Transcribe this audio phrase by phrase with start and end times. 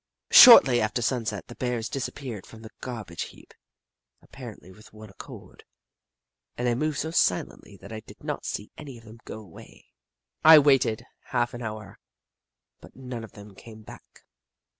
[0.31, 3.53] Shortly after sunset, the Bears disappeared from the garbage heap,
[4.23, 5.63] apparently with one accord.
[6.55, 9.89] They moved so silently that I did not see any of them go away.
[10.43, 11.99] I waited half an hour
[12.79, 14.23] but none of them came back.